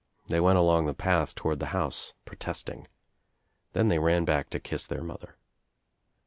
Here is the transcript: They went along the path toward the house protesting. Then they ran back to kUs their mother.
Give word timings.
They 0.29 0.39
went 0.39 0.57
along 0.57 0.87
the 0.87 0.95
path 0.95 1.35
toward 1.35 1.59
the 1.59 1.67
house 1.77 2.13
protesting. 2.25 2.87
Then 3.73 3.89
they 3.89 3.99
ran 3.99 4.25
back 4.25 4.49
to 4.49 4.59
kUs 4.59 4.87
their 4.87 5.03
mother. 5.03 5.37